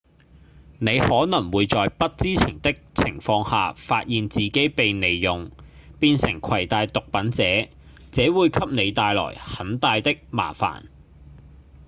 [0.79, 5.51] 你可能會在不知情的情況下發現自己被利用
[5.99, 7.43] 變成攜帶毒品者
[8.11, 10.85] 這會給你帶來很大的麻煩